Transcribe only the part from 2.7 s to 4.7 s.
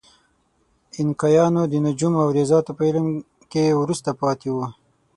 په علم کې وروسته پاتې وو.